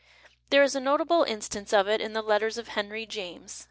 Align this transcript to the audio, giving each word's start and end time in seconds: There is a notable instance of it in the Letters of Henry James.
There 0.49 0.63
is 0.63 0.73
a 0.73 0.79
notable 0.79 1.21
instance 1.21 1.71
of 1.71 1.87
it 1.87 2.01
in 2.01 2.13
the 2.13 2.23
Letters 2.23 2.57
of 2.57 2.69
Henry 2.69 3.05
James. 3.05 3.59